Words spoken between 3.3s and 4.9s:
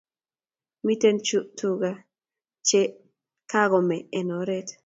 kakome en oret.